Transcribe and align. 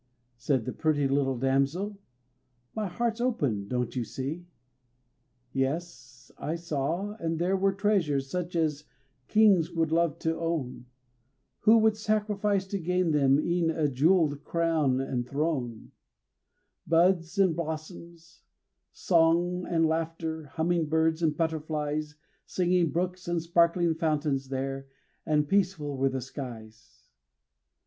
Said 0.35 0.65
the 0.65 0.73
pretty 0.73 1.07
little 1.07 1.37
damsel, 1.37 1.99
"My 2.75 2.87
heart's 2.87 3.21
open, 3.21 3.67
don't 3.67 3.95
you 3.95 4.03
see?" 4.03 4.47
Yes, 5.53 6.31
I 6.39 6.55
saw, 6.55 7.11
and 7.19 7.37
there 7.37 7.55
were 7.55 7.71
treasures 7.71 8.27
such 8.27 8.55
as 8.55 8.85
kings 9.27 9.71
would 9.71 9.91
love 9.91 10.17
to 10.21 10.39
own, 10.39 10.87
Who 11.65 11.77
would 11.77 11.95
sacrifice 11.97 12.65
to 12.69 12.79
gain 12.79 13.11
them 13.11 13.39
e'en 13.39 13.69
a 13.69 13.87
jeweled 13.87 14.43
crown 14.43 14.99
and 14.99 15.29
throne 15.29 15.91
Buds 16.87 17.37
and 17.37 17.55
blossoms, 17.55 18.41
song 18.91 19.67
and 19.69 19.85
laughter, 19.85 20.45
humming 20.45 20.87
birds 20.89 21.21
and 21.21 21.37
butterflies, 21.37 22.15
Singing 22.47 22.89
brooks 22.89 23.27
and 23.27 23.39
sparkling 23.39 23.93
fountains 23.93 24.49
there, 24.49 24.87
and 25.27 25.47
peaceful 25.47 25.95
were 25.95 26.09
the 26.09 26.21
skies. 26.21 27.03